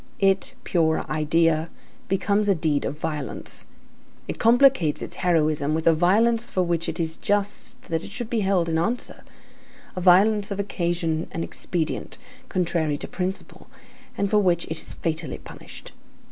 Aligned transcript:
It, 0.17 0.55
pure 0.63 1.05
idea, 1.11 1.69
becomes 2.07 2.49
a 2.49 2.55
deed 2.55 2.85
of 2.85 2.97
violence. 2.97 3.67
It 4.27 4.39
complicates 4.39 5.03
its 5.03 5.17
heroism 5.17 5.75
with 5.75 5.85
a 5.85 5.93
violence 5.93 6.49
for 6.49 6.63
which 6.63 6.89
it 6.89 6.99
is 6.99 7.17
just 7.17 7.79
that 7.83 8.03
it 8.03 8.11
should 8.11 8.27
be 8.27 8.39
held 8.39 8.65
to 8.65 8.75
answer; 8.79 9.23
a 9.95 10.01
violence 10.01 10.49
of 10.49 10.59
occasion 10.59 11.27
and 11.31 11.43
expedient, 11.43 12.17
contrary 12.49 12.97
to 12.97 13.07
principle, 13.07 13.67
and 14.17 14.31
for 14.31 14.39
which 14.39 14.65
it 14.65 14.79
is 14.79 14.93
fatally 14.93 15.37
punished. 15.37 15.91